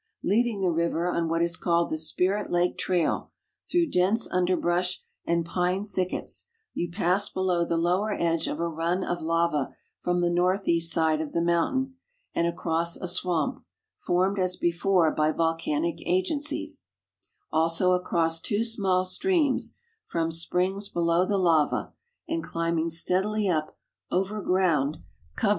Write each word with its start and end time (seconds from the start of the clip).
Leaving 0.23 0.61
the 0.61 0.71
river 0.71 1.07
on 1.07 1.29
what 1.29 1.43
is 1.43 1.55
called 1.55 1.91
the 1.91 1.97
Spirit 1.99 2.49
Lake 2.49 2.75
trail, 2.75 3.29
through 3.69 3.85
dense 3.85 4.27
underbrush 4.31 5.03
and 5.25 5.45
pine 5.45 5.85
thickets, 5.85 6.45
you 6.73 6.89
pass 6.89 7.31
l)elow 7.31 7.67
the 7.67 7.77
lower 7.77 8.11
edge 8.19 8.47
of 8.47 8.59
a 8.59 8.67
run 8.67 9.03
of 9.03 9.21
lava 9.21 9.75
from 10.01 10.19
the 10.21 10.31
nortlieast 10.31 10.89
side 10.89 11.21
of 11.21 11.33
the 11.33 11.39
mountain 11.43 11.93
and 12.33 12.47
across 12.47 12.95
a 12.97 13.05
swanq), 13.05 13.61
formed 13.95 14.39
as 14.39 14.55
before 14.55 15.11
by 15.13 15.31
volcanic 15.31 16.01
agencies; 16.07 16.87
also 17.51 17.91
across 17.91 18.39
two 18.39 18.63
small 18.63 19.05
streams, 19.05 19.77
from 20.07 20.31
springs 20.31 20.89
below 20.89 21.27
the 21.27 21.37
lava, 21.37 21.93
and 22.27 22.43
climbing 22.43 22.89
steadily 22.89 23.47
up, 23.47 23.77
over 24.09 24.41
ground 24.41 24.97
covert? 25.35 25.49